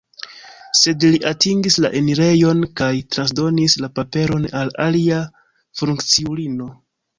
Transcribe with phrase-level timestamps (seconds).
[0.77, 5.23] Sed li atingis la enirejon kaj transdonis la paperon al alia
[5.83, 6.75] funkciulino.